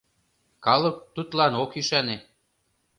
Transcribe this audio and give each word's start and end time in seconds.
Калык 0.65 0.97
тудлан 1.15 1.53
ок 1.63 1.71
ӱшане. 1.79 2.17